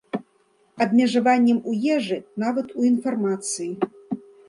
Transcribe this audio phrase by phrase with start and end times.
[0.85, 3.73] Абмежаваннем у ежы, нават у інфармацыі.